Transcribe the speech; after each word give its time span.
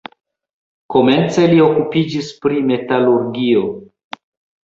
Komence 0.93 1.43
li 1.51 1.59
okupiĝis 1.65 2.31
pri 2.45 2.63
metalurgio. 2.71 3.61